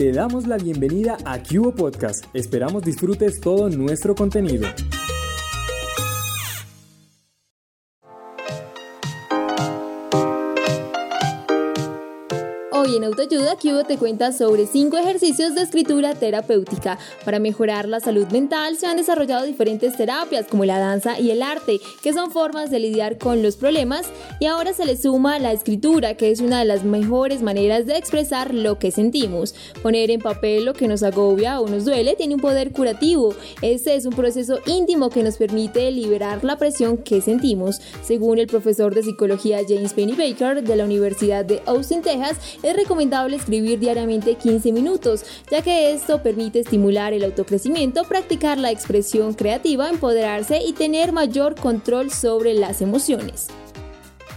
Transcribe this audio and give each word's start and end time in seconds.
te 0.00 0.12
damos 0.12 0.46
la 0.46 0.56
bienvenida 0.56 1.18
a 1.26 1.42
Cubo 1.42 1.74
Podcast. 1.74 2.24
Esperamos 2.32 2.84
disfrutes 2.84 3.38
todo 3.38 3.68
nuestro 3.68 4.14
contenido. 4.14 4.66
Hoy 12.82 12.96
en 12.96 13.04
Autoayuda, 13.04 13.56
Cubo 13.56 13.84
te 13.84 13.98
cuenta 13.98 14.32
sobre 14.32 14.66
cinco 14.66 14.96
ejercicios 14.96 15.54
de 15.54 15.60
escritura 15.60 16.14
terapéutica. 16.14 16.98
Para 17.26 17.38
mejorar 17.38 17.86
la 17.86 18.00
salud 18.00 18.26
mental 18.28 18.78
se 18.78 18.86
han 18.86 18.96
desarrollado 18.96 19.44
diferentes 19.44 19.98
terapias 19.98 20.46
como 20.46 20.64
la 20.64 20.78
danza 20.78 21.20
y 21.20 21.30
el 21.30 21.42
arte, 21.42 21.78
que 22.02 22.14
son 22.14 22.30
formas 22.30 22.70
de 22.70 22.78
lidiar 22.78 23.18
con 23.18 23.42
los 23.42 23.56
problemas, 23.56 24.06
y 24.38 24.46
ahora 24.46 24.72
se 24.72 24.86
le 24.86 24.96
suma 24.96 25.38
la 25.38 25.52
escritura, 25.52 26.14
que 26.14 26.30
es 26.30 26.40
una 26.40 26.60
de 26.60 26.64
las 26.64 26.82
mejores 26.82 27.42
maneras 27.42 27.84
de 27.84 27.98
expresar 27.98 28.54
lo 28.54 28.78
que 28.78 28.90
sentimos. 28.90 29.54
Poner 29.82 30.10
en 30.10 30.22
papel 30.22 30.64
lo 30.64 30.72
que 30.72 30.88
nos 30.88 31.02
agobia 31.02 31.60
o 31.60 31.68
nos 31.68 31.84
duele 31.84 32.16
tiene 32.16 32.36
un 32.36 32.40
poder 32.40 32.72
curativo. 32.72 33.34
Este 33.60 33.94
es 33.94 34.06
un 34.06 34.14
proceso 34.14 34.58
íntimo 34.64 35.10
que 35.10 35.22
nos 35.22 35.36
permite 35.36 35.90
liberar 35.90 36.44
la 36.44 36.56
presión 36.56 36.96
que 36.96 37.20
sentimos. 37.20 37.82
Según 38.02 38.38
el 38.38 38.46
profesor 38.46 38.94
de 38.94 39.02
psicología 39.02 39.60
James 39.68 39.92
Penny 39.92 40.14
Baker 40.14 40.62
de 40.62 40.76
la 40.76 40.86
Universidad 40.86 41.44
de 41.44 41.60
Austin, 41.66 42.00
Texas, 42.00 42.38
es 42.70 42.76
recomendable 42.76 43.36
escribir 43.36 43.78
diariamente 43.78 44.34
15 44.34 44.72
minutos, 44.72 45.24
ya 45.50 45.62
que 45.62 45.92
esto 45.92 46.22
permite 46.22 46.60
estimular 46.60 47.12
el 47.12 47.24
autocrecimiento, 47.24 48.04
practicar 48.04 48.58
la 48.58 48.70
expresión 48.70 49.34
creativa, 49.34 49.88
empoderarse 49.88 50.60
y 50.62 50.72
tener 50.72 51.12
mayor 51.12 51.54
control 51.54 52.10
sobre 52.10 52.54
las 52.54 52.80
emociones. 52.80 53.48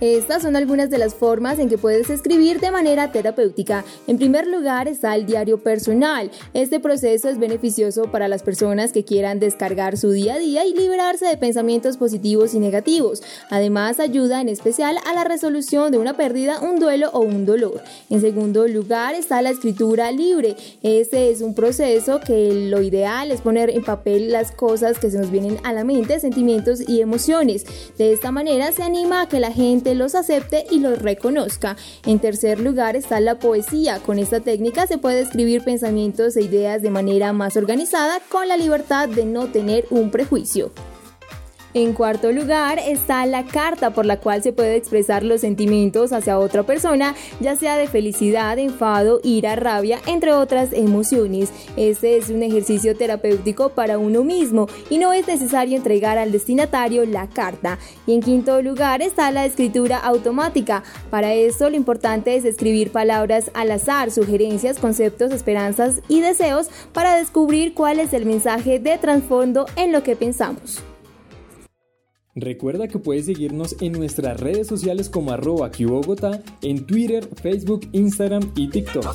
Estas 0.00 0.42
son 0.42 0.56
algunas 0.56 0.90
de 0.90 0.98
las 0.98 1.14
formas 1.14 1.58
en 1.58 1.70
que 1.70 1.78
puedes 1.78 2.10
escribir 2.10 2.60
de 2.60 2.70
manera 2.70 3.12
terapéutica. 3.12 3.82
En 4.06 4.18
primer 4.18 4.46
lugar 4.46 4.88
está 4.88 5.14
el 5.14 5.24
diario 5.24 5.56
personal. 5.56 6.30
Este 6.52 6.80
proceso 6.80 7.30
es 7.30 7.38
beneficioso 7.38 8.10
para 8.12 8.28
las 8.28 8.42
personas 8.42 8.92
que 8.92 9.04
quieran 9.04 9.40
descargar 9.40 9.96
su 9.96 10.10
día 10.10 10.34
a 10.34 10.38
día 10.38 10.66
y 10.66 10.74
liberarse 10.74 11.24
de 11.24 11.38
pensamientos 11.38 11.96
positivos 11.96 12.52
y 12.52 12.58
negativos. 12.58 13.22
Además 13.48 13.98
ayuda 13.98 14.42
en 14.42 14.50
especial 14.50 14.98
a 15.06 15.14
la 15.14 15.24
resolución 15.24 15.92
de 15.92 15.98
una 15.98 16.14
pérdida, 16.14 16.60
un 16.60 16.78
duelo 16.78 17.08
o 17.14 17.20
un 17.20 17.46
dolor. 17.46 17.82
En 18.10 18.20
segundo 18.20 18.68
lugar 18.68 19.14
está 19.14 19.40
la 19.40 19.50
escritura 19.50 20.12
libre. 20.12 20.56
Este 20.82 21.30
es 21.30 21.40
un 21.40 21.54
proceso 21.54 22.20
que 22.20 22.68
lo 22.68 22.82
ideal 22.82 23.30
es 23.30 23.40
poner 23.40 23.70
en 23.70 23.82
papel 23.82 24.30
las 24.30 24.52
cosas 24.52 24.98
que 24.98 25.10
se 25.10 25.16
nos 25.18 25.30
vienen 25.30 25.58
a 25.62 25.72
la 25.72 25.84
mente, 25.84 26.20
sentimientos 26.20 26.86
y 26.86 27.00
emociones. 27.00 27.64
De 27.96 28.12
esta 28.12 28.30
manera 28.30 28.72
se 28.72 28.82
anima 28.82 29.22
a 29.22 29.28
que 29.28 29.40
la 29.40 29.52
gente 29.52 29.85
los 29.94 30.14
acepte 30.14 30.64
y 30.70 30.80
los 30.80 31.00
reconozca. 31.00 31.76
En 32.04 32.18
tercer 32.18 32.60
lugar 32.60 32.96
está 32.96 33.20
la 33.20 33.38
poesía. 33.38 33.98
Con 34.00 34.18
esta 34.18 34.40
técnica 34.40 34.86
se 34.86 34.98
puede 34.98 35.20
escribir 35.20 35.62
pensamientos 35.62 36.36
e 36.36 36.42
ideas 36.42 36.82
de 36.82 36.90
manera 36.90 37.32
más 37.32 37.56
organizada 37.56 38.20
con 38.30 38.48
la 38.48 38.56
libertad 38.56 39.08
de 39.08 39.24
no 39.24 39.46
tener 39.46 39.86
un 39.90 40.10
prejuicio. 40.10 40.72
En 41.76 41.92
cuarto 41.92 42.32
lugar 42.32 42.78
está 42.78 43.26
la 43.26 43.44
carta 43.44 43.90
por 43.90 44.06
la 44.06 44.18
cual 44.18 44.42
se 44.42 44.54
puede 44.54 44.76
expresar 44.76 45.22
los 45.22 45.42
sentimientos 45.42 46.10
hacia 46.14 46.38
otra 46.38 46.62
persona, 46.62 47.14
ya 47.38 47.54
sea 47.54 47.76
de 47.76 47.86
felicidad, 47.86 48.58
enfado, 48.58 49.20
ira, 49.22 49.56
rabia, 49.56 49.98
entre 50.06 50.32
otras 50.32 50.72
emociones. 50.72 51.50
Este 51.76 52.16
es 52.16 52.30
un 52.30 52.42
ejercicio 52.42 52.96
terapéutico 52.96 53.68
para 53.68 53.98
uno 53.98 54.24
mismo 54.24 54.68
y 54.88 54.96
no 54.96 55.12
es 55.12 55.26
necesario 55.28 55.76
entregar 55.76 56.16
al 56.16 56.32
destinatario 56.32 57.04
la 57.04 57.28
carta. 57.28 57.78
Y 58.06 58.14
en 58.14 58.22
quinto 58.22 58.62
lugar 58.62 59.02
está 59.02 59.30
la 59.30 59.44
escritura 59.44 59.98
automática. 59.98 60.82
Para 61.10 61.34
esto 61.34 61.68
lo 61.68 61.76
importante 61.76 62.36
es 62.36 62.46
escribir 62.46 62.90
palabras 62.90 63.50
al 63.52 63.70
azar, 63.70 64.10
sugerencias, 64.10 64.78
conceptos, 64.78 65.30
esperanzas 65.30 66.00
y 66.08 66.22
deseos 66.22 66.70
para 66.94 67.16
descubrir 67.16 67.74
cuál 67.74 68.00
es 68.00 68.14
el 68.14 68.24
mensaje 68.24 68.78
de 68.78 68.96
trasfondo 68.96 69.66
en 69.76 69.92
lo 69.92 70.02
que 70.02 70.16
pensamos. 70.16 70.82
Recuerda 72.36 72.86
que 72.86 72.98
puedes 72.98 73.24
seguirnos 73.24 73.76
en 73.80 73.92
nuestras 73.92 74.38
redes 74.38 74.66
sociales 74.66 75.08
como 75.08 75.32
arroba 75.32 75.70
en 76.60 76.86
Twitter, 76.86 77.26
Facebook, 77.34 77.88
Instagram 77.92 78.52
y 78.54 78.68
TikTok. 78.68 79.06